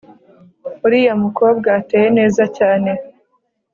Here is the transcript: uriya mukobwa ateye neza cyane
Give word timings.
uriya 0.85 1.13
mukobwa 1.23 1.67
ateye 1.79 2.07
neza 2.17 2.43
cyane 2.57 2.91